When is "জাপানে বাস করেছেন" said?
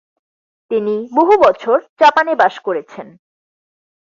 1.99-3.07